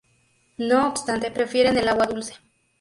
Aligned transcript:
No 0.57 0.87
obstante, 0.87 1.29
prefieren 1.29 1.77
el 1.77 1.87
agua 1.87 2.07
dulce. 2.07 2.33